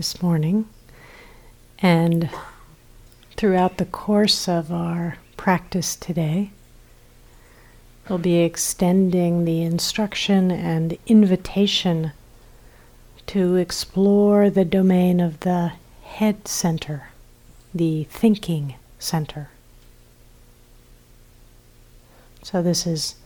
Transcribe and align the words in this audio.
this 0.00 0.22
morning. 0.22 0.66
And 1.80 2.30
throughout 3.36 3.76
the 3.76 3.84
course 3.84 4.48
of 4.48 4.72
our 4.72 5.18
practice 5.36 5.94
today, 5.94 6.52
we'll 8.08 8.16
be 8.16 8.38
extending 8.38 9.44
the 9.44 9.60
instruction 9.60 10.50
and 10.50 10.96
invitation 11.06 12.12
to 13.26 13.56
explore 13.56 14.48
the 14.48 14.64
domain 14.64 15.20
of 15.20 15.40
the 15.40 15.72
head 16.02 16.48
center, 16.48 17.08
the 17.74 18.04
thinking 18.04 18.76
center. 18.98 19.50
So, 22.42 22.62
this 22.62 22.86
is 22.86 23.16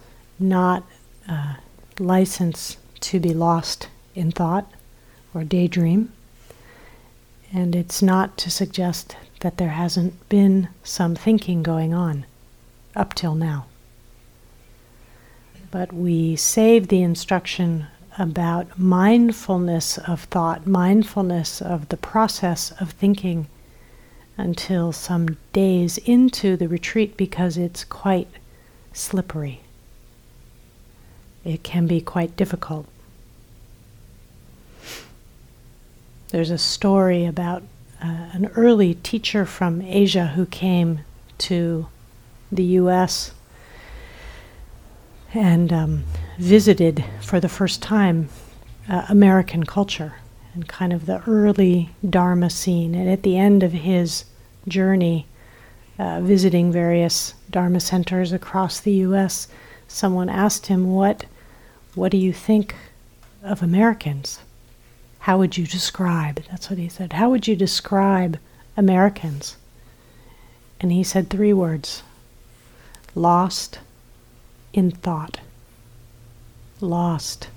not 0.40 0.82
a 1.28 1.58
license 2.00 2.78
to 3.02 3.20
be 3.20 3.32
lost 3.32 3.86
in 4.16 4.32
thought 4.32 4.68
or 5.32 5.44
daydream. 5.44 6.10
And 7.54 7.76
it's 7.76 8.02
not 8.02 8.36
to 8.38 8.50
suggest 8.50 9.16
that 9.40 9.58
there 9.58 9.68
hasn't 9.68 10.28
been 10.28 10.68
some 10.82 11.14
thinking 11.14 11.62
going 11.62 11.94
on 11.94 12.26
up 12.96 13.14
till 13.14 13.36
now. 13.36 13.66
But 15.70 15.92
we 15.92 16.34
save 16.34 16.88
the 16.88 17.02
instruction 17.02 17.86
about 18.18 18.76
mindfulness 18.76 19.98
of 19.98 20.24
thought, 20.24 20.66
mindfulness 20.66 21.62
of 21.62 21.88
the 21.90 21.96
process 21.96 22.72
of 22.80 22.90
thinking 22.90 23.46
until 24.36 24.90
some 24.90 25.36
days 25.52 25.98
into 25.98 26.56
the 26.56 26.66
retreat 26.68 27.16
because 27.16 27.56
it's 27.56 27.84
quite 27.84 28.28
slippery. 28.92 29.60
It 31.44 31.62
can 31.62 31.86
be 31.86 32.00
quite 32.00 32.36
difficult. 32.36 32.86
There's 36.34 36.50
a 36.50 36.58
story 36.58 37.26
about 37.26 37.62
uh, 38.02 38.30
an 38.32 38.50
early 38.56 38.94
teacher 38.94 39.46
from 39.46 39.80
Asia 39.80 40.32
who 40.34 40.46
came 40.46 41.04
to 41.38 41.86
the 42.50 42.64
US 42.82 43.30
and 45.32 45.72
um, 45.72 46.04
visited 46.36 47.04
for 47.20 47.38
the 47.38 47.48
first 47.48 47.80
time 47.80 48.30
uh, 48.88 49.06
American 49.08 49.62
culture 49.62 50.14
and 50.54 50.66
kind 50.66 50.92
of 50.92 51.06
the 51.06 51.22
early 51.28 51.90
Dharma 52.04 52.50
scene. 52.50 52.96
And 52.96 53.08
at 53.08 53.22
the 53.22 53.38
end 53.38 53.62
of 53.62 53.70
his 53.70 54.24
journey, 54.66 55.26
uh, 56.00 56.20
visiting 56.20 56.72
various 56.72 57.34
Dharma 57.48 57.78
centers 57.78 58.32
across 58.32 58.80
the 58.80 58.94
U.S., 59.06 59.46
someone 59.86 60.28
asked 60.28 60.66
him, 60.66 60.90
"What, 60.90 61.26
what 61.94 62.10
do 62.10 62.18
you 62.18 62.32
think 62.32 62.74
of 63.44 63.62
Americans? 63.62 64.40
How 65.24 65.38
would 65.38 65.56
you 65.56 65.66
describe?" 65.66 66.42
That's 66.50 66.68
what 66.68 66.78
he 66.78 66.90
said. 66.90 67.14
How 67.14 67.30
would 67.30 67.48
you 67.48 67.56
describe 67.56 68.38
Americans? 68.76 69.56
And 70.78 70.92
he 70.92 71.02
said 71.02 71.30
three 71.30 71.54
words: 71.54 72.02
lost 73.14 73.78
in 74.74 74.90
thought. 74.90 75.40
Lost 76.78 77.48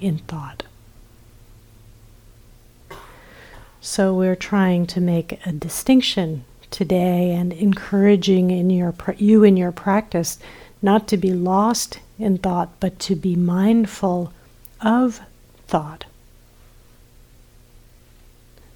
in 0.00 0.16
thought. 0.16 0.62
So 3.82 4.14
we're 4.14 4.34
trying 4.34 4.86
to 4.86 5.00
make 5.02 5.44
a 5.44 5.52
distinction 5.52 6.44
today 6.70 7.32
and 7.32 7.52
encouraging 7.52 8.50
in 8.50 8.70
your 8.70 8.94
you 9.18 9.44
in 9.44 9.58
your 9.58 9.72
practice 9.72 10.38
not 10.80 11.06
to 11.08 11.18
be 11.18 11.34
lost 11.34 11.98
in 12.18 12.38
thought 12.38 12.70
but 12.80 12.98
to 13.00 13.14
be 13.14 13.36
mindful 13.36 14.32
of 14.80 15.20
thought 15.66 16.06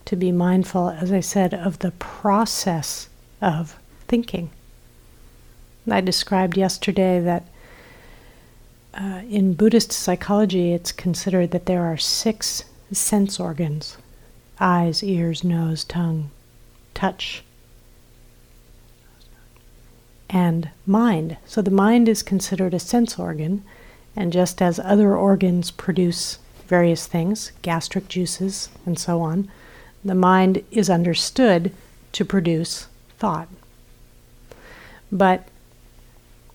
to 0.09 0.17
be 0.17 0.33
mindful 0.33 0.91
as 0.91 1.12
i 1.12 1.20
said 1.20 1.55
of 1.55 1.78
the 1.78 1.91
process 1.92 3.09
of 3.41 3.77
thinking 4.06 4.50
i 5.91 6.00
described 6.00 6.56
yesterday 6.56 7.20
that 7.20 7.44
uh, 8.94 9.22
in 9.28 9.55
buddhist 9.55 9.93
psychology 9.93 10.72
it's 10.72 10.93
considered 10.93 11.50
that 11.50 11.66
there 11.66 11.84
are 11.84 11.97
six 11.97 12.65
sense 12.91 13.38
organs 13.38 13.97
eyes 14.60 15.03
ears 15.05 15.44
nose 15.44 15.84
tongue 15.84 16.31
touch 16.94 17.44
and 20.31 20.69
mind. 20.87 21.37
So 21.47 21.62
the 21.62 21.71
mind 21.71 22.09
is 22.09 22.22
considered 22.22 22.75
a 22.75 22.78
sense 22.78 23.19
organ, 23.19 23.65
and 24.15 24.32
just 24.32 24.61
as 24.61 24.78
other 24.78 25.16
organs 25.16 25.71
produce 25.71 26.38
various 26.66 27.06
things, 27.06 27.53
gastric 27.62 28.09
juices 28.09 28.69
and 28.84 28.99
so 28.99 29.21
on, 29.21 29.50
the 30.04 30.14
mind 30.14 30.64
is 30.70 30.88
understood 30.88 31.72
to 32.12 32.25
produce 32.25 32.86
thought. 33.19 33.48
But 35.10 35.48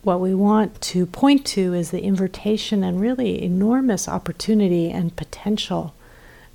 what 0.04 0.20
we 0.20 0.34
want 0.34 0.82
to 0.82 1.06
point 1.06 1.46
to 1.46 1.74
is 1.74 1.92
the 1.92 2.04
invitation 2.04 2.84
and 2.84 3.00
really 3.00 3.42
enormous 3.42 4.08
opportunity 4.08 4.90
and 4.90 5.16
potential 5.16 5.94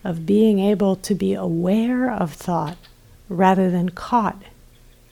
of 0.04 0.27
being 0.27 0.59
able 0.59 0.97
to 0.97 1.15
be 1.15 1.34
aware 1.34 2.10
of 2.10 2.32
thought 2.32 2.77
rather 3.28 3.71
than 3.71 3.88
caught 3.91 4.43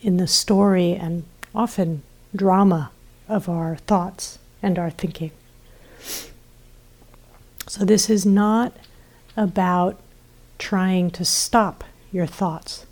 in 0.03 0.17
the 0.19 0.27
story 0.27 0.93
and 0.93 1.25
often 1.55 2.03
drama 2.35 2.91
of 3.29 3.49
our 3.49 3.77
thoughts 3.77 4.39
and 4.63 4.79
our 4.79 4.91
thinking. 4.91 5.31
So, 7.67 7.85
this 7.85 8.09
is 8.09 8.25
not 8.25 8.73
about 9.37 9.99
trying 10.59 11.11
to 11.13 11.25
stop 11.25 11.85
your 12.13 12.27
thoughts 12.27 12.87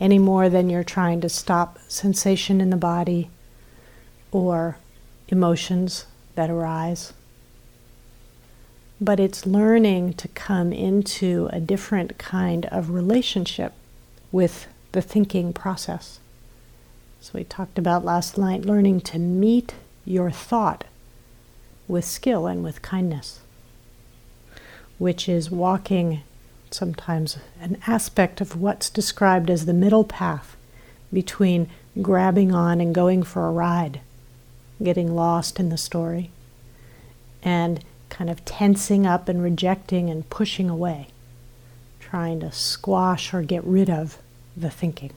any 0.00 0.18
more 0.18 0.48
than 0.48 0.70
you're 0.70 0.82
trying 0.82 1.20
to 1.20 1.28
stop 1.28 1.78
sensation 1.88 2.60
in 2.60 2.70
the 2.70 2.76
body 2.76 3.30
or 4.32 4.78
emotions 5.28 6.06
that 6.34 6.50
arise. 6.50 7.12
But 9.00 9.20
it's 9.20 9.46
learning 9.46 10.14
to 10.14 10.28
come 10.28 10.72
into 10.72 11.48
a 11.52 11.60
different 11.60 12.18
kind 12.18 12.66
of 12.66 12.90
relationship 12.90 13.72
with 14.32 14.66
the 14.92 15.02
thinking 15.02 15.52
process. 15.52 16.18
So 17.20 17.32
we 17.34 17.44
talked 17.44 17.78
about 17.78 18.04
last 18.04 18.38
night 18.38 18.64
learning 18.64 19.02
to 19.02 19.18
meet 19.18 19.74
your 20.04 20.30
thought 20.30 20.84
with 21.86 22.04
skill 22.04 22.46
and 22.46 22.64
with 22.64 22.82
kindness, 22.82 23.40
which 25.00 25.30
is 25.30 25.50
walking 25.50 26.22
sometimes 26.70 27.38
an 27.58 27.78
aspect 27.86 28.42
of 28.42 28.54
what's 28.54 28.90
described 28.90 29.48
as 29.48 29.64
the 29.64 29.72
middle 29.72 30.04
path 30.04 30.58
between 31.10 31.70
grabbing 32.02 32.54
on 32.54 32.82
and 32.82 32.94
going 32.94 33.22
for 33.22 33.46
a 33.46 33.50
ride, 33.50 34.02
getting 34.82 35.16
lost 35.16 35.58
in 35.58 35.70
the 35.70 35.78
story, 35.78 36.30
and 37.42 37.82
kind 38.10 38.28
of 38.28 38.44
tensing 38.44 39.06
up 39.06 39.26
and 39.26 39.42
rejecting 39.42 40.10
and 40.10 40.28
pushing 40.28 40.68
away, 40.68 41.06
trying 41.98 42.38
to 42.38 42.52
squash 42.52 43.32
or 43.32 43.40
get 43.40 43.64
rid 43.64 43.88
of 43.88 44.18
the 44.54 44.68
thinking. 44.68 45.12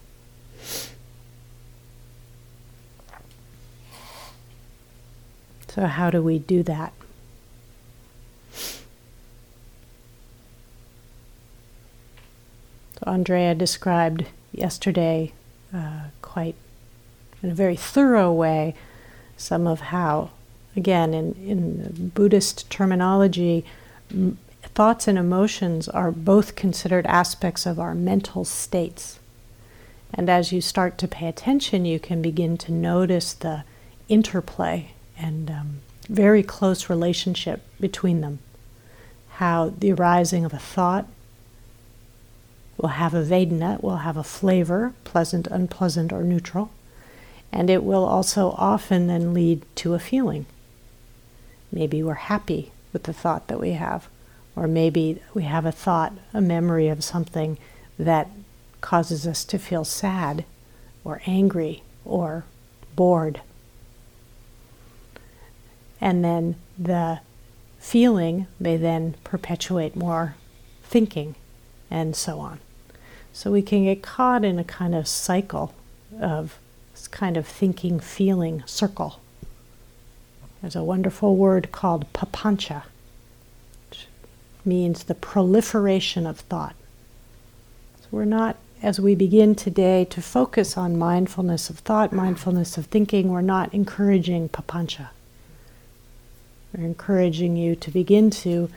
So, 5.68 5.88
how 5.88 6.10
do 6.10 6.24
we 6.24 6.40
do 6.40 6.64
that? 6.64 6.94
Andrea 13.06 13.56
described 13.56 14.26
yesterday 14.52 15.34
uh, 15.74 16.06
quite 16.22 16.56
in 17.42 17.52
a 17.52 17.56
very 17.56 17.76
thorough 17.76 18.32
way 18.32 18.74
some 19.38 19.68
of 19.68 19.82
how, 19.82 20.30
again, 20.76 21.14
in, 21.14 21.34
in 21.46 22.10
Buddhist 22.10 22.70
terminology, 22.70 23.66
m- 24.12 24.38
thoughts 24.62 25.08
and 25.08 25.18
emotions 25.18 25.90
are 25.90 26.12
both 26.12 26.56
considered 26.56 27.06
aspects 27.08 27.66
of 27.66 27.80
our 27.80 27.94
mental 27.94 28.46
states. 28.46 29.20
And 30.14 30.30
as 30.30 30.52
you 30.52 30.62
start 30.62 30.98
to 31.00 31.08
pay 31.08 31.28
attention, 31.28 31.86
you 31.86 32.00
can 32.00 32.22
begin 32.22 32.58
to 32.60 32.72
notice 32.72 33.34
the 33.34 33.64
interplay 34.08 34.92
and 35.18 35.50
um, 35.50 35.80
very 36.08 36.44
close 36.44 36.90
relationship 36.90 37.62
between 37.80 38.22
them. 38.22 38.40
How 39.38 39.74
the 39.78 39.92
arising 39.92 40.46
of 40.46 40.54
a 40.54 40.60
thought 40.60 41.08
will 42.84 42.90
have 42.90 43.16
a 43.16 43.24
Vedana, 43.24 43.82
will 43.82 43.98
have 43.98 44.18
a 44.18 44.24
flavor, 44.24 44.94
pleasant, 45.04 45.48
unpleasant, 45.48 46.14
or 46.14 46.24
neutral, 46.24 46.70
and 47.52 47.72
it 47.72 47.84
will 47.84 48.06
also 48.06 48.52
often 48.58 49.08
then 49.08 49.34
lead 49.34 49.64
to 49.74 49.96
a 49.96 50.00
feeling. 50.00 50.46
Maybe 51.72 52.04
we're 52.04 52.14
happy 52.14 52.72
with 52.92 53.04
the 53.04 53.14
thought 53.14 53.48
that 53.48 53.60
we 53.60 53.72
have, 53.72 54.08
or 54.56 54.68
maybe 54.68 55.20
we 55.34 55.44
have 55.44 55.66
a 55.66 55.72
thought, 55.72 56.14
a 56.32 56.42
memory 56.42 56.90
of 56.90 57.04
something 57.04 57.58
that 57.98 58.30
causes 58.82 59.26
us 59.26 59.44
to 59.46 59.58
feel 59.58 59.84
sad, 59.84 60.46
or 61.04 61.24
angry, 61.26 61.82
or 62.06 62.44
bored 62.96 63.42
and 66.04 66.22
then 66.22 66.56
the 66.78 67.22
feeling 67.80 68.46
may 68.60 68.76
then 68.76 69.16
perpetuate 69.24 69.96
more 69.96 70.36
thinking 70.84 71.34
and 71.90 72.14
so 72.14 72.40
on. 72.40 72.60
So 73.34 73.52
we 73.52 73.64
can 73.64 73.84
get 73.84 74.04
caught 74.04 74.46
in 74.46 74.60
a 74.60 74.64
kind 74.64 74.94
of 74.94 75.08
cycle 75.08 75.74
of 76.22 76.60
this 76.94 77.08
kind 77.08 77.36
of 77.36 77.48
thinking, 77.48 78.00
feeling 78.00 78.64
circle. 78.68 79.20
There's 80.62 80.76
a 80.76 80.84
wonderful 80.84 81.36
word 81.36 81.72
called 81.72 82.12
papancha, 82.14 82.84
which 83.90 84.08
means 84.64 85.04
the 85.04 85.16
proliferation 85.16 86.28
of 86.28 86.42
thought. 86.42 86.76
So 88.02 88.08
we're 88.12 88.26
not, 88.26 88.56
as 88.84 89.00
we 89.00 89.16
begin 89.16 89.56
today 89.56 90.06
to 90.06 90.22
focus 90.22 90.78
on 90.78 90.98
mindfulness 90.98 91.72
of 91.72 91.80
thought, 91.80 92.14
mindfulness 92.14 92.78
of 92.78 92.86
thinking, 92.86 93.30
we're 93.30 93.42
not 93.42 93.74
encouraging 93.74 94.48
papancha. 94.50 95.10
We're 96.72 96.86
encouraging 96.86 97.58
you 97.58 97.76
to 97.78 97.92
begin 97.92 98.30
to 98.30 98.70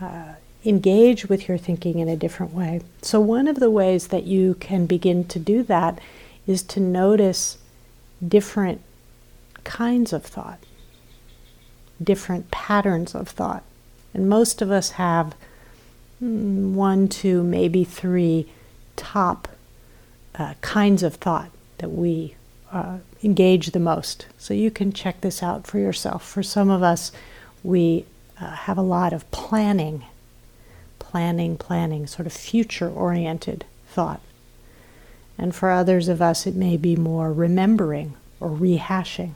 uh, 0.00 0.34
engage 0.66 1.28
with 1.28 1.48
your 1.48 1.56
thinking 1.56 1.98
in 2.00 2.08
a 2.08 2.16
different 2.16 2.52
way. 2.52 2.80
So, 3.02 3.20
one 3.20 3.46
of 3.46 3.60
the 3.60 3.70
ways 3.70 4.08
that 4.08 4.24
you 4.24 4.54
can 4.54 4.86
begin 4.86 5.24
to 5.28 5.38
do 5.38 5.62
that 5.64 6.00
is 6.46 6.62
to 6.62 6.80
notice 6.80 7.58
different 8.26 8.80
kinds 9.64 10.12
of 10.12 10.24
thought, 10.24 10.58
different 12.02 12.50
patterns 12.50 13.14
of 13.14 13.28
thought. 13.28 13.62
And 14.12 14.28
most 14.28 14.62
of 14.62 14.70
us 14.70 14.92
have 14.92 15.34
mm, 16.22 16.72
one, 16.72 17.08
two, 17.08 17.42
maybe 17.42 17.84
three 17.84 18.48
top 18.96 19.48
uh, 20.34 20.54
kinds 20.60 21.02
of 21.02 21.16
thought 21.16 21.50
that 21.78 21.90
we 21.90 22.34
uh, 22.72 22.98
engage 23.22 23.68
the 23.68 23.78
most. 23.78 24.26
So 24.38 24.54
you 24.54 24.70
can 24.70 24.92
check 24.92 25.20
this 25.20 25.42
out 25.42 25.66
for 25.66 25.78
yourself. 25.78 26.26
For 26.26 26.42
some 26.42 26.70
of 26.70 26.82
us, 26.82 27.12
we 27.62 28.04
uh, 28.40 28.50
have 28.50 28.78
a 28.78 28.82
lot 28.82 29.12
of 29.12 29.30
planning 29.30 30.04
planning, 31.10 31.56
planning, 31.56 32.04
sort 32.06 32.26
of 32.26 32.32
future 32.32 32.90
oriented 32.90 33.64
thought. 33.86 34.20
And 35.38 35.54
for 35.54 35.70
others 35.70 36.08
of 36.08 36.20
us, 36.20 36.48
it 36.48 36.56
may 36.56 36.76
be 36.76 36.96
more 36.96 37.32
remembering 37.32 38.14
or 38.40 38.50
rehashing, 38.50 39.32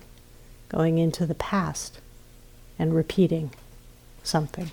going 0.68 0.98
into 0.98 1.26
the 1.26 1.34
past 1.34 2.00
and 2.76 2.92
repeating 2.92 3.52
something. 4.24 4.72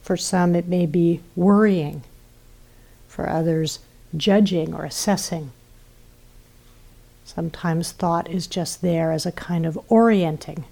For 0.00 0.16
some, 0.16 0.54
it 0.54 0.68
may 0.68 0.86
be 0.86 1.20
worrying. 1.34 2.04
For 3.08 3.28
others, 3.28 3.80
judging 4.16 4.72
or 4.72 4.84
assessing. 4.84 5.50
Sometimes 7.24 7.90
thought 7.90 8.30
is 8.30 8.46
just 8.46 8.80
there 8.80 9.10
as 9.10 9.26
a 9.26 9.32
kind 9.32 9.66
of 9.66 9.78
orienting, 9.90 10.66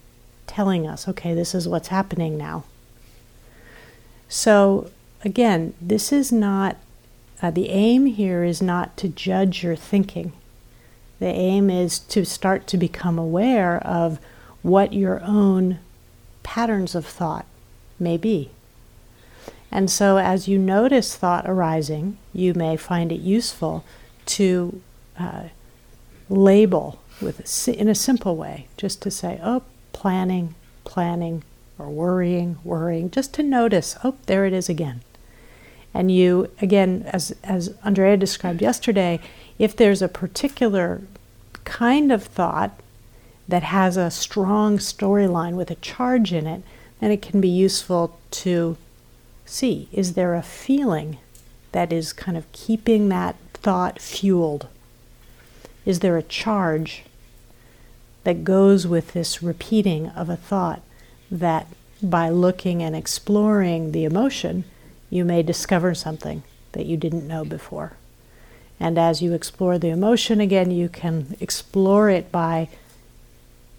telling 0.46 0.86
us, 0.86 1.08
okay, 1.08 1.34
this 1.34 1.56
is 1.56 1.66
what's 1.66 1.88
happening 1.88 2.38
now. 2.38 2.62
So, 4.34 4.90
again, 5.26 5.74
this 5.78 6.10
is 6.10 6.32
not, 6.32 6.78
uh, 7.42 7.50
the 7.50 7.68
aim 7.68 8.06
here 8.06 8.44
is 8.44 8.62
not 8.62 8.96
to 8.96 9.08
judge 9.08 9.62
your 9.62 9.76
thinking. 9.76 10.32
The 11.18 11.26
aim 11.26 11.68
is 11.68 11.98
to 11.98 12.24
start 12.24 12.66
to 12.68 12.78
become 12.78 13.18
aware 13.18 13.76
of 13.86 14.18
what 14.62 14.94
your 14.94 15.22
own 15.22 15.80
patterns 16.42 16.94
of 16.94 17.04
thought 17.04 17.44
may 18.00 18.16
be. 18.16 18.48
And 19.70 19.90
so, 19.90 20.16
as 20.16 20.48
you 20.48 20.58
notice 20.58 21.14
thought 21.14 21.44
arising, 21.46 22.16
you 22.32 22.54
may 22.54 22.78
find 22.78 23.12
it 23.12 23.20
useful 23.20 23.84
to 24.26 24.80
uh, 25.18 25.48
label 26.30 27.02
with 27.20 27.68
a, 27.68 27.78
in 27.78 27.86
a 27.86 27.94
simple 27.94 28.36
way, 28.36 28.66
just 28.78 29.02
to 29.02 29.10
say, 29.10 29.38
"Oh, 29.42 29.62
planning, 29.92 30.54
planning, 30.84 31.42
or 31.78 31.88
worrying, 31.88 32.58
worrying, 32.64 33.10
just 33.10 33.34
to 33.34 33.42
notice, 33.42 33.96
oh, 34.04 34.16
there 34.26 34.44
it 34.44 34.52
is 34.52 34.68
again. 34.68 35.00
And 35.94 36.10
you, 36.10 36.50
again, 36.60 37.04
as, 37.12 37.34
as 37.44 37.74
Andrea 37.84 38.16
described 38.16 38.62
yesterday, 38.62 39.20
if 39.58 39.76
there's 39.76 40.02
a 40.02 40.08
particular 40.08 41.02
kind 41.64 42.10
of 42.10 42.22
thought 42.22 42.80
that 43.48 43.62
has 43.62 43.96
a 43.96 44.10
strong 44.10 44.78
storyline 44.78 45.54
with 45.54 45.70
a 45.70 45.76
charge 45.76 46.32
in 46.32 46.46
it, 46.46 46.62
then 47.00 47.10
it 47.10 47.22
can 47.22 47.40
be 47.40 47.48
useful 47.48 48.18
to 48.30 48.76
see 49.44 49.88
is 49.92 50.14
there 50.14 50.34
a 50.34 50.42
feeling 50.42 51.18
that 51.72 51.92
is 51.92 52.12
kind 52.12 52.38
of 52.38 52.50
keeping 52.52 53.08
that 53.08 53.36
thought 53.52 54.00
fueled? 54.00 54.68
Is 55.84 56.00
there 56.00 56.16
a 56.16 56.22
charge 56.22 57.04
that 58.24 58.44
goes 58.44 58.86
with 58.86 59.12
this 59.12 59.42
repeating 59.42 60.08
of 60.10 60.28
a 60.28 60.36
thought? 60.36 60.80
That 61.32 61.66
by 62.02 62.28
looking 62.28 62.82
and 62.82 62.94
exploring 62.94 63.92
the 63.92 64.04
emotion, 64.04 64.64
you 65.08 65.24
may 65.24 65.42
discover 65.42 65.94
something 65.94 66.42
that 66.72 66.86
you 66.86 66.96
didn't 66.96 67.26
know 67.26 67.44
before. 67.44 67.94
And 68.78 68.98
as 68.98 69.22
you 69.22 69.32
explore 69.32 69.78
the 69.78 69.88
emotion 69.88 70.40
again, 70.40 70.70
you 70.70 70.88
can 70.88 71.36
explore 71.40 72.10
it 72.10 72.30
by 72.30 72.68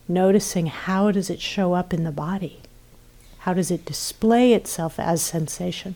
noticing 0.07 0.67
how 0.67 1.11
does 1.11 1.29
it 1.29 1.41
show 1.41 1.73
up 1.73 1.93
in 1.93 2.03
the 2.03 2.11
body? 2.11 2.59
How 3.39 3.53
does 3.53 3.69
it 3.71 3.85
display 3.85 4.53
itself 4.53 4.99
as 4.99 5.21
sensation? 5.21 5.95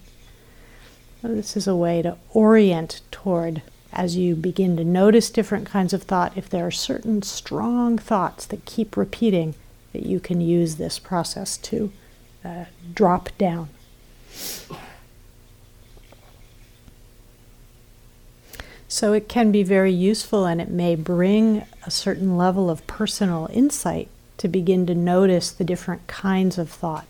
This 1.24 1.58
is 1.58 1.68
a 1.68 1.76
way 1.76 2.02
to 2.04 2.18
orient 2.34 3.02
toward 3.12 3.62
as 3.94 4.16
you 4.16 4.36
begin 4.36 4.78
to 4.78 4.84
notice 4.84 5.30
different 5.30 5.66
kinds 5.66 5.94
of 5.94 6.04
thought, 6.04 6.38
if 6.38 6.50
there 6.50 6.68
are 6.68 6.72
certain 6.72 7.22
strong 7.24 7.98
thoughts 7.98 8.46
that 8.46 8.66
keep 8.66 8.96
repeating, 8.96 9.56
that 9.98 10.06
you 10.06 10.20
can 10.20 10.40
use 10.40 10.76
this 10.76 11.00
process 11.00 11.58
to 11.58 11.92
uh, 12.46 12.66
drop 12.94 13.30
down. 13.40 13.68
So 18.88 19.14
it 19.14 19.28
can 19.28 19.52
be 19.52 19.64
very 19.64 19.92
useful 19.92 20.46
and 20.46 20.62
it 20.62 20.70
may 20.70 20.94
bring 20.94 21.66
a 21.84 21.90
certain 21.90 22.38
level 22.38 22.70
of 22.70 22.86
personal 22.86 23.50
insight 23.52 24.08
to 24.38 24.48
begin 24.48 24.86
to 24.86 24.94
notice 24.94 25.50
the 25.50 25.64
different 25.64 26.06
kinds 26.06 26.60
of 26.60 26.70
thought 26.70 27.08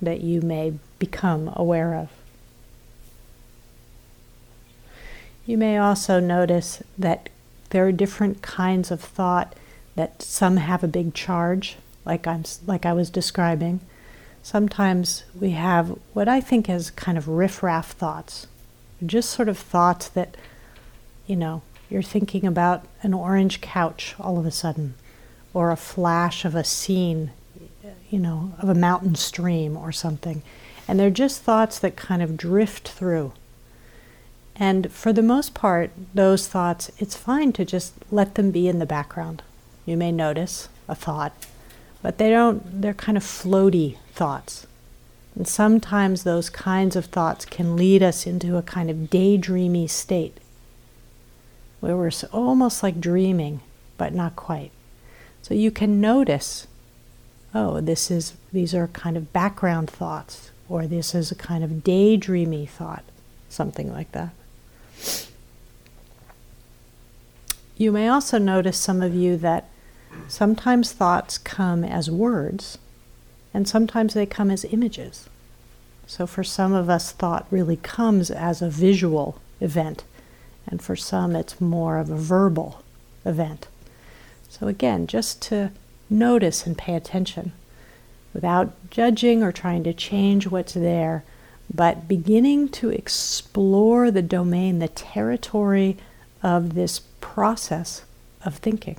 that 0.00 0.20
you 0.20 0.40
may 0.40 0.74
become 1.00 1.52
aware 1.56 1.96
of. 1.96 2.08
You 5.44 5.58
may 5.58 5.76
also 5.76 6.20
notice 6.20 6.84
that 6.96 7.30
there 7.70 7.84
are 7.84 7.92
different 7.92 8.42
kinds 8.42 8.92
of 8.92 9.00
thought 9.00 9.56
that 9.96 10.22
some 10.22 10.58
have 10.58 10.84
a 10.84 10.88
big 10.88 11.14
charge 11.14 11.78
like 12.04 12.26
I'm 12.26 12.44
like 12.66 12.86
I 12.86 12.92
was 12.92 13.10
describing. 13.10 13.80
Sometimes 14.42 15.24
we 15.38 15.50
have 15.50 15.96
what 16.14 16.28
I 16.28 16.40
think 16.40 16.68
is 16.68 16.90
kind 16.90 17.16
of 17.16 17.28
riffraff 17.28 17.92
thoughts, 17.92 18.46
just 19.04 19.30
sort 19.30 19.48
of 19.48 19.56
thoughts 19.56 20.08
that, 20.08 20.36
you 21.26 21.36
know, 21.36 21.62
you're 21.88 22.02
thinking 22.02 22.46
about 22.46 22.84
an 23.02 23.14
orange 23.14 23.60
couch 23.60 24.14
all 24.18 24.38
of 24.38 24.46
a 24.46 24.50
sudden, 24.50 24.94
or 25.54 25.70
a 25.70 25.76
flash 25.76 26.44
of 26.44 26.54
a 26.54 26.64
scene, 26.64 27.30
you 28.10 28.18
know, 28.18 28.52
of 28.58 28.68
a 28.68 28.74
mountain 28.74 29.14
stream 29.14 29.76
or 29.76 29.92
something. 29.92 30.42
And 30.88 30.98
they're 30.98 31.10
just 31.10 31.42
thoughts 31.42 31.78
that 31.78 31.96
kind 31.96 32.22
of 32.22 32.36
drift 32.36 32.88
through. 32.88 33.32
And 34.56 34.90
for 34.90 35.12
the 35.12 35.22
most 35.22 35.54
part, 35.54 35.92
those 36.14 36.48
thoughts, 36.48 36.90
it's 36.98 37.16
fine 37.16 37.52
to 37.52 37.64
just 37.64 37.94
let 38.10 38.34
them 38.34 38.50
be 38.50 38.68
in 38.68 38.80
the 38.80 38.86
background. 38.86 39.42
You 39.86 39.96
may 39.96 40.10
notice 40.12 40.68
a 40.88 40.94
thought 40.94 41.32
but 42.02 42.18
they 42.18 42.30
don't, 42.30 42.82
they're 42.82 42.92
kind 42.92 43.16
of 43.16 43.22
floaty 43.22 43.96
thoughts. 44.12 44.66
And 45.34 45.48
sometimes 45.48 46.24
those 46.24 46.50
kinds 46.50 46.96
of 46.96 47.06
thoughts 47.06 47.44
can 47.44 47.76
lead 47.76 48.02
us 48.02 48.26
into 48.26 48.56
a 48.56 48.62
kind 48.62 48.90
of 48.90 49.08
daydreamy 49.08 49.88
state 49.88 50.36
where 51.80 51.96
we're 51.96 52.12
almost 52.32 52.82
like 52.82 53.00
dreaming, 53.00 53.60
but 53.96 54.14
not 54.14 54.36
quite. 54.36 54.70
So 55.40 55.54
you 55.54 55.70
can 55.70 56.00
notice, 56.00 56.66
oh, 57.54 57.80
this 57.80 58.10
is 58.10 58.34
these 58.52 58.74
are 58.74 58.86
kind 58.88 59.16
of 59.16 59.32
background 59.32 59.90
thoughts, 59.90 60.50
or 60.68 60.86
this 60.86 61.14
is 61.14 61.32
a 61.32 61.34
kind 61.34 61.64
of 61.64 61.70
daydreamy 61.82 62.68
thought, 62.68 63.02
something 63.48 63.90
like 63.92 64.12
that. 64.12 64.30
You 67.76 67.90
may 67.90 68.06
also 68.06 68.38
notice 68.38 68.78
some 68.78 69.02
of 69.02 69.14
you 69.14 69.36
that 69.38 69.68
Sometimes 70.28 70.92
thoughts 70.92 71.38
come 71.38 71.84
as 71.84 72.10
words, 72.10 72.78
and 73.52 73.68
sometimes 73.68 74.14
they 74.14 74.26
come 74.26 74.50
as 74.50 74.64
images. 74.64 75.28
So 76.06 76.26
for 76.26 76.42
some 76.42 76.72
of 76.72 76.88
us, 76.90 77.12
thought 77.12 77.46
really 77.50 77.76
comes 77.76 78.30
as 78.30 78.62
a 78.62 78.70
visual 78.70 79.40
event, 79.60 80.04
and 80.66 80.82
for 80.82 80.96
some, 80.96 81.36
it's 81.36 81.60
more 81.60 81.98
of 81.98 82.10
a 82.10 82.16
verbal 82.16 82.82
event. 83.24 83.68
So 84.48 84.68
again, 84.68 85.06
just 85.06 85.40
to 85.42 85.70
notice 86.10 86.66
and 86.66 86.76
pay 86.76 86.94
attention 86.94 87.52
without 88.34 88.72
judging 88.90 89.42
or 89.42 89.52
trying 89.52 89.84
to 89.84 89.92
change 89.92 90.46
what's 90.46 90.74
there, 90.74 91.24
but 91.72 92.08
beginning 92.08 92.68
to 92.70 92.90
explore 92.90 94.10
the 94.10 94.22
domain, 94.22 94.78
the 94.78 94.88
territory 94.88 95.96
of 96.42 96.74
this 96.74 97.00
process 97.20 98.02
of 98.44 98.56
thinking. 98.56 98.96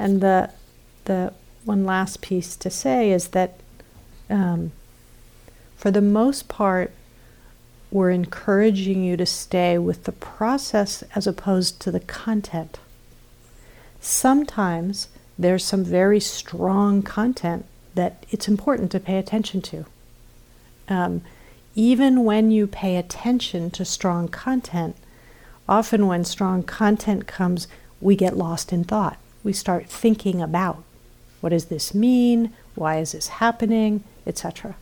And 0.00 0.22
the 0.22 0.50
the 1.04 1.34
one 1.66 1.84
last 1.84 2.22
piece 2.22 2.56
to 2.56 2.70
say 2.70 3.10
is 3.12 3.28
that 3.28 3.60
um, 4.30 4.72
for 5.76 5.90
the 5.90 6.00
most 6.00 6.48
part, 6.48 6.92
we're 7.90 8.10
encouraging 8.10 9.04
you 9.04 9.18
to 9.18 9.26
stay 9.26 9.76
with 9.76 10.04
the 10.04 10.12
process 10.12 11.02
as 11.14 11.26
opposed 11.26 11.80
to 11.80 11.90
the 11.90 12.00
content. 12.00 12.78
Sometimes 14.00 15.08
there's 15.38 15.64
some 15.64 15.84
very 15.84 16.20
strong 16.20 17.02
content 17.02 17.66
that 17.94 18.24
it's 18.30 18.48
important 18.48 18.90
to 18.92 19.00
pay 19.00 19.18
attention 19.18 19.60
to. 19.60 19.84
Um, 20.88 21.20
even 21.74 22.24
when 22.24 22.50
you 22.50 22.66
pay 22.66 22.96
attention 22.96 23.70
to 23.72 23.84
strong 23.84 24.28
content, 24.28 24.96
often 25.68 26.06
when 26.06 26.24
strong 26.24 26.62
content 26.62 27.26
comes, 27.26 27.68
we 28.00 28.16
get 28.16 28.36
lost 28.36 28.72
in 28.72 28.84
thought. 28.84 29.18
We 29.42 29.52
start 29.52 29.86
thinking 29.88 30.40
about 30.40 30.82
what 31.40 31.50
does 31.50 31.66
this 31.66 31.94
mean? 31.94 32.52
Why 32.74 32.98
is 32.98 33.12
this 33.12 33.28
happening? 33.28 34.04
Etc. 34.26 34.76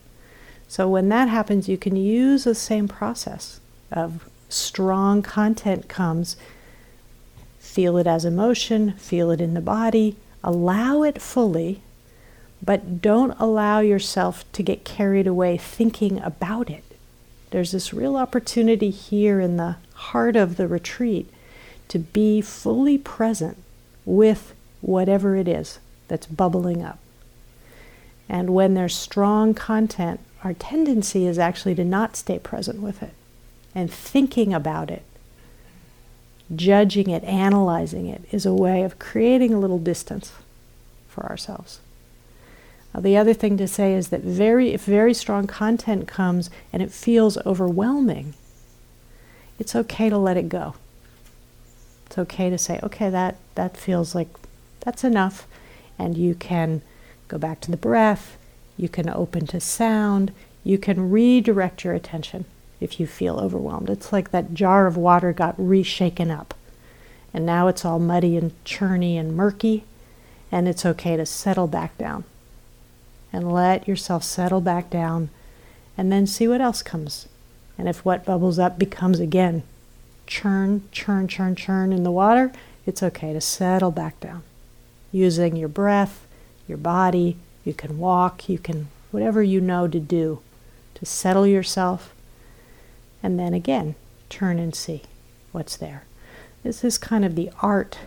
So 0.67 0.89
when 0.89 1.09
that 1.09 1.29
happens, 1.29 1.69
you 1.69 1.79
can 1.79 1.97
use 1.97 2.45
the 2.45 2.55
same 2.55 2.89
process 2.89 3.61
of 3.93 4.29
strong 4.49 5.23
content 5.23 5.89
comes, 5.89 6.37
feel 7.59 7.97
it 7.97 8.07
as 8.07 8.25
emotion, 8.25 8.93
feel 8.95 9.31
it 9.31 9.41
in 9.41 9.55
the 9.55 9.61
body, 9.61 10.17
allow 10.43 11.03
it 11.03 11.23
fully, 11.23 11.81
but 12.63 13.01
don't 13.01 13.39
allow 13.39 13.81
yourself 13.81 14.51
to 14.53 14.63
get 14.63 14.85
carried 14.85 15.27
away 15.27 15.57
thinking 15.57 16.21
about 16.21 16.69
it. 16.69 16.85
There's 17.51 17.73
this 17.73 17.95
real 17.95 18.17
opportunity 18.17 18.91
here 18.91 19.41
in 19.41 19.57
the 19.57 19.77
heart 19.95 20.37
of 20.37 20.57
the 20.57 20.69
retreat 20.69 21.33
to 21.89 21.99
be 21.99 22.41
fully 22.41 22.99
present 22.99 23.57
with 24.09 24.55
whatever 24.81 25.37
it 25.37 25.47
is 25.47 25.79
that's 26.09 26.27
bubbling 26.27 26.83
up. 26.83 26.99
And 28.27 28.51
when 28.51 28.73
there's 28.73 28.97
strong 28.97 29.53
content, 29.53 30.21
our 30.43 30.55
tendency 30.55 31.27
is 31.27 31.39
actually 31.39 31.75
to 31.75 31.85
not 31.85 32.17
stay 32.17 32.39
present 32.39 32.81
with 32.81 33.03
it 33.03 33.13
and 33.75 33.93
thinking 33.93 34.55
about 34.55 34.91
it, 34.91 35.03
judging 36.55 37.11
it, 37.11 37.23
analyzing 37.25 38.07
it 38.07 38.23
is 38.31 38.47
a 38.47 38.55
way 38.55 38.83
of 38.83 38.99
creating 38.99 39.53
a 39.53 39.59
little 39.61 39.79
distance 39.79 40.33
for 41.09 41.27
ourselves. 41.27 41.81
Now, 42.95 43.01
the 43.01 43.17
other 43.17 43.35
thing 43.35 43.59
to 43.59 43.69
say 43.69 43.93
is 43.93 44.09
that 44.09 44.23
very, 44.23 44.73
if 44.73 44.85
very 44.85 45.13
strong 45.13 45.47
content 45.47 46.09
comes 46.09 46.49
and 46.73 46.83
it 46.83 46.91
feels 46.91 47.37
overwhelming, 47.45 48.33
it's 49.59 49.77
okay 49.77 50.09
to 50.09 50.17
let 50.17 50.39
it 50.39 50.49
go. 50.49 50.77
It's 52.09 52.19
okay 52.19 52.49
to 52.49 52.57
say, 52.57 52.81
okay, 52.83 53.11
that, 53.11 53.37
that 53.55 53.77
feels 53.77 54.15
like 54.15 54.29
that's 54.81 55.05
enough. 55.05 55.47
And 55.99 56.17
you 56.17 56.35
can 56.35 56.81
go 57.29 57.37
back 57.37 57.61
to 57.61 57.71
the 57.71 57.77
breath, 57.77 58.39
you 58.79 58.89
can 58.89 59.11
open 59.11 59.47
to 59.49 59.61
sound, 59.61 60.33
you 60.65 60.79
can 60.79 61.11
redirect 61.11 61.85
your 61.85 61.93
attention 61.93 62.47
if 62.81 62.99
you 62.99 63.07
feel 63.07 63.39
overwhelmed. 63.39 63.91
It's 63.91 64.11
like 64.11 64.31
that 64.31 64.55
jar 64.55 64.87
of 64.87 64.97
water 64.97 65.35
got 65.35 65.57
reshaken 65.59 66.31
up. 66.31 66.55
And 67.35 67.45
now 67.45 67.69
it's 67.69 67.85
all 67.85 67.99
muddy 67.99 68.39
and 68.39 68.53
churny 68.65 69.21
and 69.21 69.37
murky, 69.37 69.85
and 70.51 70.67
it's 70.67 70.87
okay 70.87 71.17
to 71.19 71.27
settle 71.27 71.67
back 71.67 71.99
down. 71.99 72.25
And 73.31 73.53
let 73.53 73.87
yourself 73.87 74.25
settle 74.25 74.63
back 74.63 74.89
down, 74.89 75.29
and 75.99 76.11
then 76.11 76.27
see 76.27 76.49
what 76.49 76.63
else 76.63 76.83
comes. 76.83 77.29
And 77.77 77.87
if 77.87 78.03
what 78.03 78.25
bubbles 78.25 78.59
up 78.59 78.79
becomes 78.79 79.21
again 79.21 79.63
churn, 80.29 80.83
churn, 80.93 81.27
churn, 81.27 81.57
churn 81.57 81.93
in 81.93 82.05
the 82.05 82.13
water, 82.13 82.53
it's 82.87 83.03
okay 83.03 83.33
to 83.33 83.41
settle 83.41 83.91
back 83.91 84.21
down. 84.21 84.45
Using 85.11 85.57
your 85.57 85.69
breath, 85.69 86.27
your 86.69 86.79
body, 86.79 87.37
you 87.65 87.75
can 87.75 87.99
walk, 87.99 88.49
you 88.49 88.59
can, 88.59 88.89
whatever 89.11 89.43
you 89.43 89.61
know 89.61 89.89
to 89.89 89.99
do 89.99 90.41
to 90.95 91.07
settle 91.07 91.47
yourself. 91.47 92.15
And 93.23 93.39
then 93.39 93.55
again, 93.55 93.95
turn 94.29 94.59
and 94.59 94.75
see 94.75 95.03
what's 95.53 95.77
there. 95.77 96.05
This 96.63 96.85
is 96.85 96.99
kind 96.99 97.25
of 97.25 97.35
the 97.35 97.51
art 97.63 97.99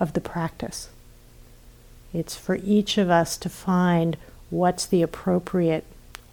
of 0.00 0.12
the 0.12 0.20
practice. 0.20 0.88
It's 2.12 2.36
for 2.36 2.56
each 2.56 2.98
of 2.98 3.10
us 3.10 3.36
to 3.38 3.48
find 3.48 4.16
what's 4.50 4.86
the 4.86 5.02
appropriate 5.02 5.84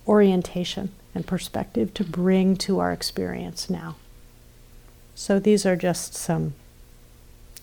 orientation 0.08 0.92
and 1.14 1.28
perspective 1.28 1.94
to 1.94 2.04
bring 2.04 2.56
to 2.58 2.80
our 2.80 2.92
experience 2.92 3.70
now. 3.70 3.96
So 5.22 5.38
these 5.38 5.68
are 5.68 5.76
just 5.76 6.16
some 6.16 6.56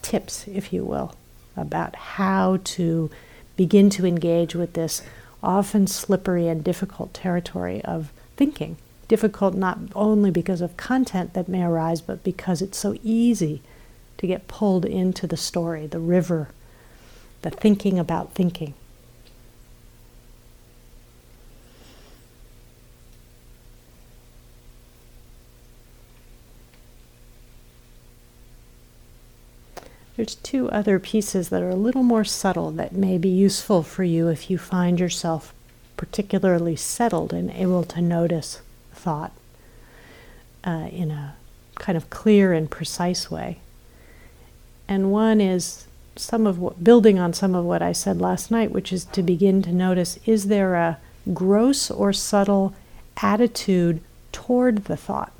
tips, 0.00 0.46
if 0.46 0.72
you 0.72 0.84
will, 0.84 1.16
about 1.56 1.96
how 1.96 2.60
to 2.62 3.10
begin 3.56 3.90
to 3.90 4.06
engage 4.06 4.54
with 4.54 4.74
this 4.74 5.02
often 5.42 5.88
slippery 5.88 6.46
and 6.46 6.62
difficult 6.62 7.12
territory 7.12 7.82
of 7.82 8.12
thinking. 8.36 8.76
Difficult 9.08 9.56
not 9.56 9.80
only 9.96 10.30
because 10.30 10.60
of 10.60 10.76
content 10.76 11.34
that 11.34 11.48
may 11.48 11.64
arise, 11.64 12.00
but 12.00 12.22
because 12.22 12.62
it's 12.62 12.78
so 12.78 12.96
easy 13.02 13.60
to 14.18 14.28
get 14.28 14.46
pulled 14.46 14.84
into 14.84 15.26
the 15.26 15.36
story, 15.36 15.88
the 15.88 15.98
river, 15.98 16.50
the 17.42 17.50
thinking 17.50 17.98
about 17.98 18.34
thinking. 18.34 18.74
There's 30.18 30.34
two 30.34 30.68
other 30.70 30.98
pieces 30.98 31.48
that 31.50 31.62
are 31.62 31.70
a 31.70 31.76
little 31.76 32.02
more 32.02 32.24
subtle 32.24 32.72
that 32.72 32.92
may 32.92 33.18
be 33.18 33.28
useful 33.28 33.84
for 33.84 34.02
you 34.02 34.26
if 34.26 34.50
you 34.50 34.58
find 34.58 34.98
yourself 34.98 35.54
particularly 35.96 36.74
settled 36.74 37.32
and 37.32 37.52
able 37.52 37.84
to 37.84 38.00
notice 38.02 38.60
thought 38.92 39.30
uh, 40.64 40.88
in 40.90 41.12
a 41.12 41.36
kind 41.76 41.96
of 41.96 42.10
clear 42.10 42.52
and 42.52 42.68
precise 42.68 43.30
way. 43.30 43.58
And 44.88 45.12
one 45.12 45.40
is 45.40 45.86
some 46.16 46.48
of 46.48 46.58
what, 46.58 46.82
building 46.82 47.20
on 47.20 47.32
some 47.32 47.54
of 47.54 47.64
what 47.64 47.80
I 47.80 47.92
said 47.92 48.20
last 48.20 48.50
night, 48.50 48.72
which 48.72 48.92
is 48.92 49.04
to 49.04 49.22
begin 49.22 49.62
to 49.62 49.72
notice 49.72 50.18
is 50.26 50.48
there 50.48 50.74
a 50.74 50.98
gross 51.32 51.92
or 51.92 52.12
subtle 52.12 52.74
attitude 53.18 54.00
toward 54.32 54.86
the 54.86 54.96
thought? 54.96 55.32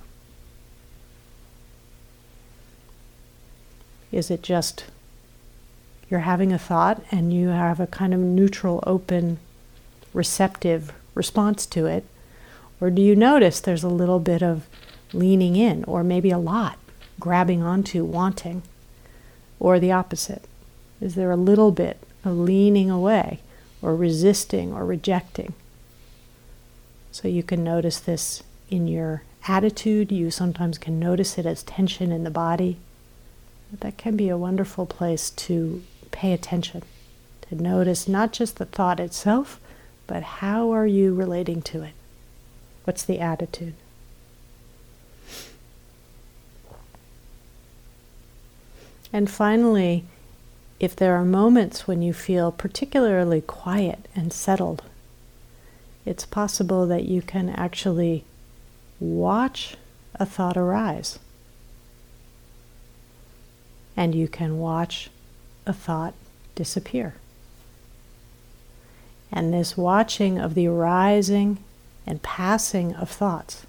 Is 4.11 4.31
it 4.31 4.43
just 4.43 4.85
you're 6.09 6.21
having 6.21 6.53
a 6.53 6.59
thought 6.59 7.03
and 7.11 7.33
you 7.33 7.49
have 7.49 7.81
a 7.81 7.87
kind 7.87 8.15
of 8.15 8.21
neutral, 8.21 8.83
open, 8.87 9.39
receptive 10.15 10.93
response 11.15 11.67
to 11.67 11.87
it? 11.87 12.05
Or 12.81 12.91
do 12.91 13.03
you 13.03 13.15
notice 13.15 13.61
there's 13.61 13.85
a 13.85 13.89
little 13.89 14.21
bit 14.21 14.43
of 14.43 14.67
leaning 15.13 15.57
in, 15.57 15.85
or 15.85 16.03
maybe 16.03 16.31
a 16.31 16.39
lot 16.39 16.79
grabbing 17.21 17.63
onto, 17.63 18.05
wanting? 18.05 18.63
Or 19.61 19.79
the 19.79 19.93
opposite? 19.93 20.45
Is 21.01 21.15
there 21.15 21.31
a 21.31 21.37
little 21.37 21.73
bit 21.73 21.99
of 22.25 22.39
leaning 22.39 22.91
away, 22.91 23.41
or 23.83 23.95
resisting, 23.95 24.73
or 24.73 24.85
rejecting? 24.85 25.53
So 27.11 27.29
you 27.29 27.43
can 27.43 27.65
notice 27.65 27.99
this 27.99 28.43
in 28.71 28.87
your 28.87 29.23
attitude. 29.47 30.13
You 30.13 30.31
sometimes 30.31 30.79
can 30.79 30.99
notice 30.99 31.37
it 31.37 31.47
as 31.47 31.63
tension 31.63 32.13
in 32.13 32.25
the 32.25 32.31
body 32.31 32.79
that 33.73 33.97
can 33.97 34.17
be 34.17 34.29
a 34.29 34.39
wonderful 34.39 34.87
place 34.87 35.31
to 35.31 35.83
pay 36.11 36.33
attention, 36.33 36.83
to 37.43 37.55
notice 37.55 38.09
not 38.09 38.33
just 38.33 38.57
the 38.57 38.65
thought 38.65 39.01
itself, 39.01 39.61
but 40.07 40.23
how 40.23 40.71
are 40.71 40.87
you 40.87 41.15
relating 41.15 41.63
to 41.63 41.83
it? 41.83 41.93
What's 42.85 43.05
the 43.05 43.21
attitude? 43.21 43.75
And 49.13 49.31
finally, 49.31 50.05
if 50.81 50.95
there 50.95 51.17
are 51.17 51.25
moments 51.25 51.87
when 51.87 52.03
you 52.03 52.13
feel 52.13 52.53
particularly 52.53 53.41
quiet 53.41 54.07
and 54.15 54.33
settled, 54.33 54.83
it's 56.05 56.25
possible 56.25 56.87
that 56.87 57.05
you 57.05 57.21
can 57.21 57.49
actually 57.51 58.25
watch 59.01 59.77
a 60.15 60.27
thought 60.27 60.57
arise 60.57 61.19
and 63.99 64.15
you 64.15 64.29
can 64.29 64.61
watch 64.61 65.11
a 65.67 65.73
thought 65.73 66.15
disappear. 66.55 67.15
And 69.33 69.53
this 69.53 69.77
watching 69.77 70.39
of 70.39 70.55
the 70.55 70.69
arising 70.69 71.59
and 72.07 72.23
passing 72.23 72.95
of 72.95 73.11
thoughts, 73.11 73.67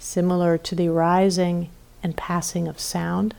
similar 0.00 0.58
to 0.58 0.74
the 0.74 0.88
arising 0.88 1.70
and 2.02 2.16
passing 2.16 2.66
of 2.66 2.80
sound, 2.80 3.36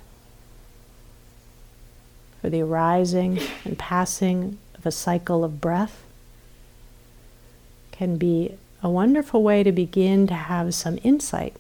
or 2.42 2.50
the 2.50 2.62
arising 2.62 3.38
and 3.66 3.78
passing 3.78 4.58
of 4.74 4.86
a 4.86 4.92
cycle 4.92 5.44
of 5.44 5.60
breath, 5.60 6.02
can 7.92 8.16
be 8.16 8.58
a 8.82 8.90
wonderful 8.90 9.44
way 9.44 9.64
to 9.64 9.74
begin 9.74 10.28
to 10.28 10.34
have 10.34 10.74
some 10.74 10.98
insight 11.04 11.58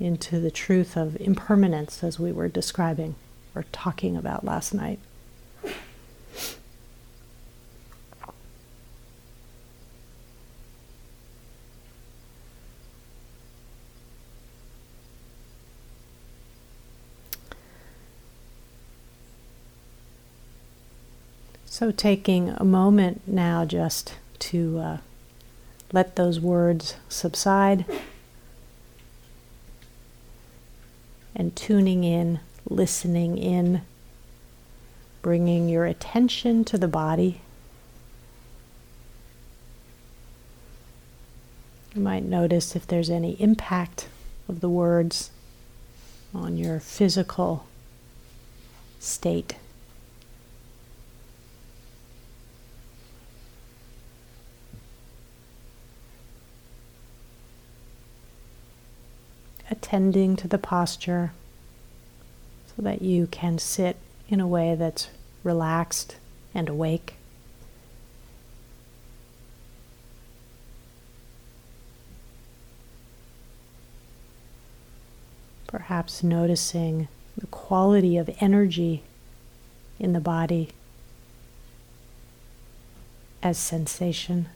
into 0.00 0.40
the 0.40 0.50
truth 0.50 0.96
of 0.96 1.16
impermanence 1.20 2.02
as 2.02 2.18
we 2.18 2.32
were 2.32 2.48
describing 2.48 3.14
or 3.56 3.64
talking 3.72 4.16
about 4.16 4.44
last 4.44 4.74
night. 4.74 4.98
So, 21.64 21.90
taking 21.90 22.50
a 22.50 22.64
moment 22.64 23.20
now 23.26 23.66
just 23.66 24.14
to 24.38 24.78
uh, 24.78 24.98
let 25.92 26.16
those 26.16 26.40
words 26.40 26.94
subside 27.08 27.84
and 31.34 31.54
tuning 31.54 32.02
in 32.02 32.40
listening 32.68 33.38
in, 33.38 33.82
bringing 35.22 35.68
your 35.68 35.84
attention 35.86 36.64
to 36.64 36.78
the 36.78 36.88
body. 36.88 37.40
You 41.94 42.02
might 42.02 42.24
notice 42.24 42.76
if 42.76 42.86
there's 42.86 43.08
any 43.08 43.32
impact 43.40 44.08
of 44.48 44.60
the 44.60 44.68
words 44.68 45.30
on 46.34 46.56
your 46.56 46.80
physical 46.80 47.66
state. 48.98 49.56
attending 59.68 60.36
to 60.36 60.48
the 60.48 60.58
posture 60.58 61.32
so 62.76 62.82
that 62.82 63.00
you 63.00 63.26
can 63.26 63.58
sit 63.58 63.96
in 64.28 64.40
a 64.40 64.46
way 64.46 64.74
that's 64.74 65.08
relaxed 65.42 66.16
and 66.54 66.68
awake. 66.68 67.14
Perhaps 75.66 76.22
noticing 76.22 77.08
the 77.36 77.46
quality 77.46 78.16
of 78.16 78.30
energy 78.40 79.02
in 79.98 80.12
the 80.12 80.20
body 80.20 80.70
as 83.42 83.58
sensation. 83.58 84.46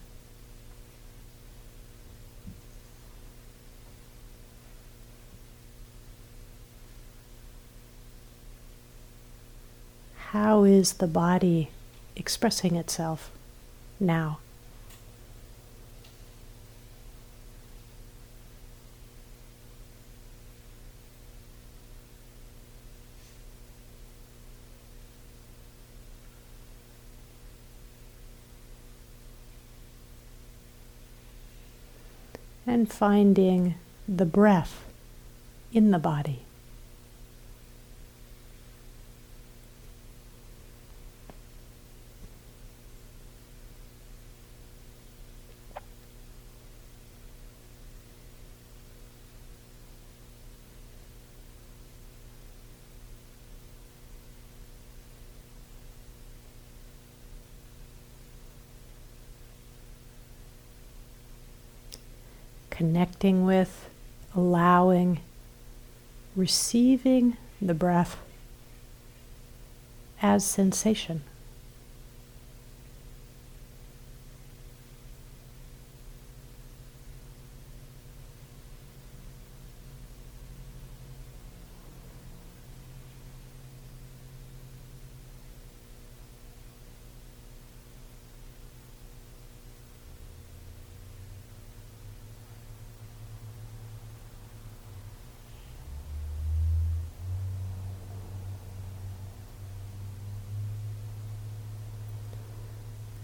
How 10.33 10.63
is 10.63 10.93
the 10.93 11.09
body 11.09 11.71
expressing 12.15 12.77
itself 12.77 13.33
now? 13.99 14.39
and 32.67 32.89
finding 32.89 33.75
the 34.07 34.25
breath 34.25 34.85
in 35.73 35.91
the 35.91 35.99
body. 35.99 36.43
Connecting 62.80 63.45
with, 63.45 63.90
allowing, 64.34 65.21
receiving 66.34 67.36
the 67.60 67.75
breath 67.75 68.16
as 70.23 70.47
sensation. 70.47 71.23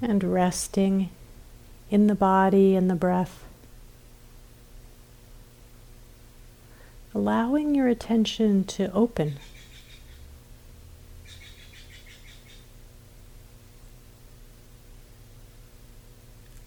And 0.00 0.22
resting 0.22 1.10
in 1.90 2.06
the 2.06 2.14
body 2.14 2.74
and 2.74 2.90
the 2.90 2.94
breath. 2.94 3.44
Allowing 7.14 7.74
your 7.74 7.88
attention 7.88 8.64
to 8.64 8.92
open. 8.92 9.38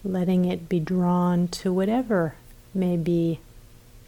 Letting 0.02 0.44
it 0.44 0.68
be 0.68 0.80
drawn 0.80 1.46
to 1.48 1.72
whatever 1.72 2.34
may 2.74 2.96
be 2.96 3.38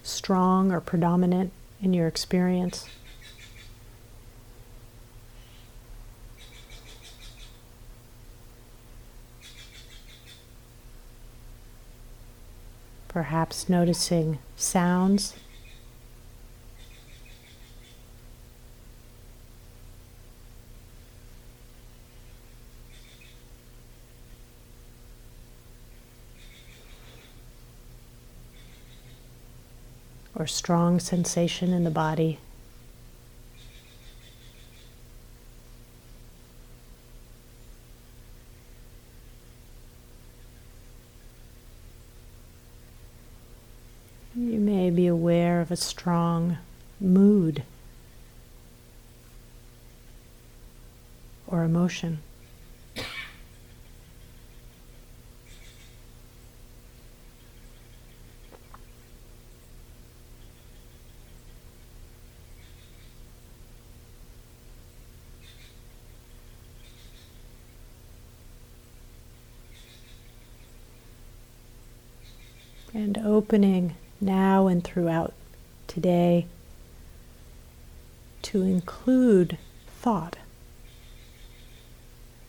strong 0.03 0.73
or 0.73 0.81
predominant 0.81 1.53
in 1.81 1.93
your 1.93 2.09
experience. 2.09 2.89
Perhaps 13.13 13.69
noticing 13.69 14.39
sounds. 14.57 15.35
Or 30.35 30.47
strong 30.47 30.99
sensation 30.99 31.73
in 31.73 31.85
the 31.85 31.91
body. 31.91 32.39
be 44.93 45.07
aware 45.07 45.61
of 45.61 45.62
a 45.73 45.77
strong 45.77 46.59
mood 47.01 47.63
or 51.47 51.65
emotion. 51.65 52.19
and 72.95 73.17
opening 73.17 73.95
now 74.21 74.67
and 74.67 74.85
throughout 74.85 75.33
today 75.93 76.47
to 78.41 78.63
include 78.63 79.59
thought 80.01 80.39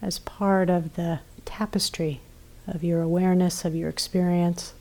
as 0.02 0.18
part 0.20 0.70
of 0.70 0.96
the 0.96 1.20
tapestry 1.44 2.22
of 2.66 2.86
your 2.86 3.02
awareness, 3.02 3.66
of 3.66 3.76
your 3.76 3.90
experience. 3.90 4.74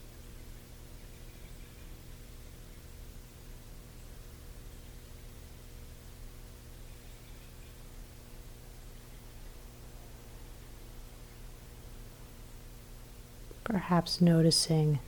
Perhaps 13.64 14.20
noticing 14.20 15.00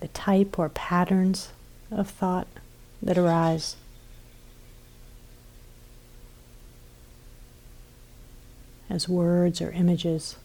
the 0.00 0.08
type 0.08 0.58
or 0.58 0.70
patterns 0.70 1.50
of 1.90 2.08
thought 2.08 2.48
that 3.02 3.18
arise. 3.18 3.76
as 8.90 9.08
words 9.08 9.60
or 9.60 9.70
images. 9.72 10.36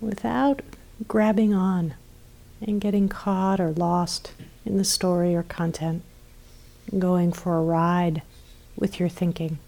Without 0.00 0.62
grabbing 1.08 1.54
on 1.54 1.94
and 2.60 2.80
getting 2.80 3.08
caught 3.08 3.58
or 3.58 3.72
lost 3.72 4.32
in 4.64 4.76
the 4.76 4.84
story 4.84 5.34
or 5.34 5.42
content, 5.42 6.02
going 6.98 7.32
for 7.32 7.58
a 7.58 7.62
ride 7.62 8.22
with 8.76 9.00
your 9.00 9.08
thinking. 9.08 9.58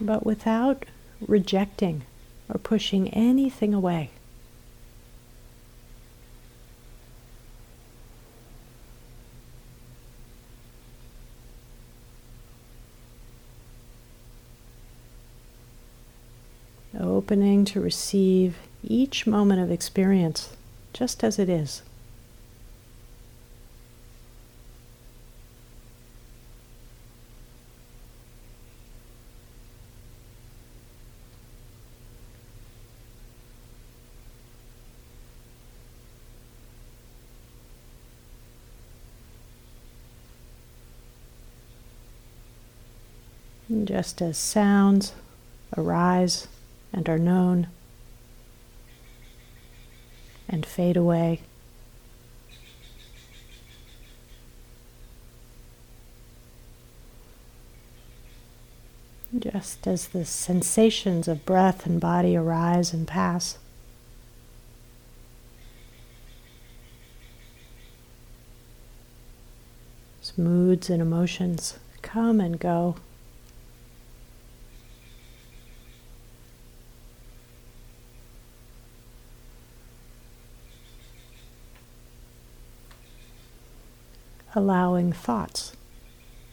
But 0.00 0.26
without 0.26 0.84
rejecting 1.26 2.02
or 2.48 2.58
pushing 2.58 3.08
anything 3.10 3.72
away. 3.74 4.10
Opening 16.98 17.64
to 17.66 17.80
receive 17.80 18.56
each 18.84 19.26
moment 19.26 19.60
of 19.60 19.70
experience 19.70 20.56
just 20.92 21.24
as 21.24 21.38
it 21.38 21.48
is. 21.48 21.82
Just 43.84 44.22
as 44.22 44.38
sounds 44.38 45.12
arise 45.76 46.48
and 46.92 47.08
are 47.08 47.18
known 47.18 47.68
and 50.48 50.64
fade 50.64 50.96
away. 50.96 51.40
Just 59.38 59.86
as 59.86 60.08
the 60.08 60.24
sensations 60.24 61.28
of 61.28 61.44
breath 61.44 61.84
and 61.84 62.00
body 62.00 62.36
arise 62.36 62.92
and 62.92 63.06
pass. 63.06 63.58
As 70.22 70.38
moods 70.38 70.88
and 70.88 71.02
emotions 71.02 71.78
come 72.00 72.40
and 72.40 72.58
go. 72.58 72.96
Allowing 84.56 85.12
thoughts 85.12 85.76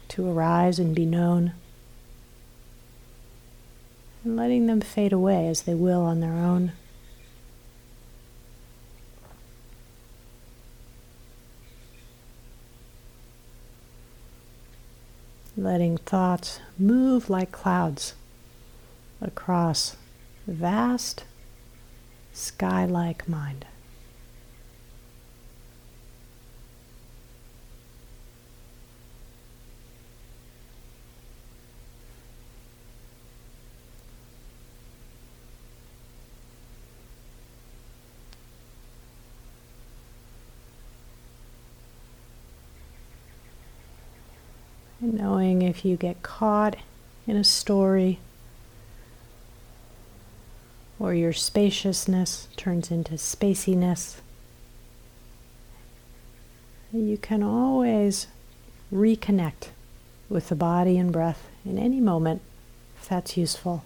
to 0.08 0.30
arise 0.30 0.78
and 0.78 0.94
be 0.94 1.06
known, 1.06 1.54
and 4.22 4.36
letting 4.36 4.66
them 4.66 4.82
fade 4.82 5.12
away 5.12 5.48
as 5.48 5.62
they 5.62 5.74
will 5.74 6.02
on 6.02 6.20
their 6.20 6.34
own. 6.34 6.72
Letting 15.56 15.96
thoughts 15.96 16.60
move 16.78 17.30
like 17.30 17.52
clouds 17.52 18.14
across 19.22 19.96
vast 20.46 21.24
sky 22.32 22.84
like 22.84 23.28
mind. 23.28 23.64
Knowing 45.16 45.62
if 45.62 45.84
you 45.84 45.96
get 45.96 46.22
caught 46.22 46.76
in 47.26 47.36
a 47.36 47.44
story 47.44 48.18
or 50.98 51.14
your 51.14 51.32
spaciousness 51.32 52.48
turns 52.56 52.90
into 52.90 53.14
spaciness, 53.14 54.16
you 56.92 57.18
can 57.18 57.42
always 57.42 58.28
reconnect 58.92 59.68
with 60.28 60.48
the 60.48 60.54
body 60.54 60.96
and 60.98 61.12
breath 61.12 61.48
in 61.64 61.78
any 61.78 62.00
moment 62.00 62.40
if 63.00 63.08
that's 63.08 63.36
useful. 63.36 63.84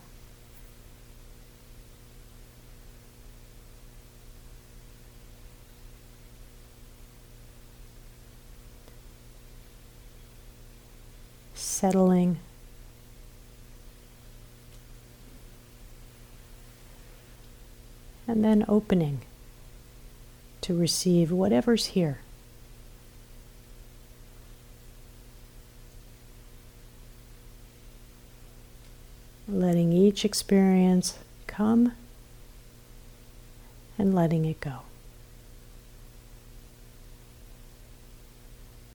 Settling. 11.79 12.37
And 18.27 18.45
then 18.45 18.65
opening 18.69 19.21
to 20.63 20.77
receive 20.77 21.31
whatever's 21.31 21.87
here. 21.87 22.19
Letting 29.47 29.93
each 29.93 30.25
experience 30.25 31.17
come 31.47 31.93
and 33.97 34.13
letting 34.13 34.45
it 34.45 34.61
go. 34.61 34.88